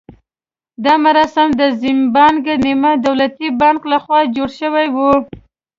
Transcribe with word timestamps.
دا 0.83 0.93
مراسم 1.05 1.47
د 1.59 1.61
زیمبانک 1.81 2.45
نیمه 2.65 2.91
دولتي 3.05 3.47
بانک 3.61 3.81
لخوا 3.91 4.19
جوړ 4.35 4.49
شوي 4.59 4.87
وو. 4.95 5.13